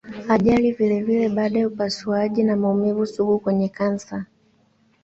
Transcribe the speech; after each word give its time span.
ajali 0.29 0.71
vilevile 0.71 1.29
baada 1.29 1.59
ya 1.59 1.67
upasuaji 1.67 2.43
na 2.43 2.55
maumivu 2.55 3.05
sugu 3.05 3.39
kwenye 3.39 3.69
kansa 3.69 4.25